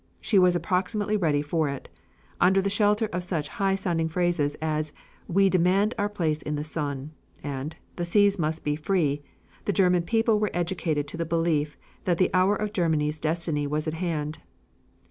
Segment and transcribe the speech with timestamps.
[0.19, 1.87] She was approximately ready for it.
[2.39, 4.91] Under the shelter of such high sounding phrases as
[5.27, 7.11] "We demand our place in the sun,"
[7.43, 9.21] and "The seas must be free,"
[9.65, 13.87] the German people were educated into the belief that the hour of Germany's destiny was
[13.87, 14.39] at hand.